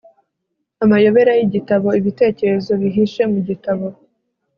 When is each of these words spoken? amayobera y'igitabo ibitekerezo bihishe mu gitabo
amayobera 0.83 1.31
y'igitabo 1.37 1.87
ibitekerezo 1.99 2.71
bihishe 2.81 3.23
mu 3.31 3.39
gitabo 3.47 3.85